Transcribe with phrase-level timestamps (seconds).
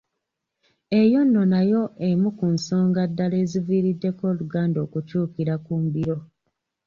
[1.01, 6.17] Eyo nno nayo emu ku nsonga ddala eziviiriddeko Oluganda okukyukira ku mbiro